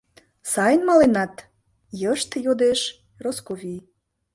—Сайын 0.51 0.81
маленат?— 0.89 1.33
йышт 2.01 2.29
йодеш 2.45 2.79
Росковий. 3.23 3.81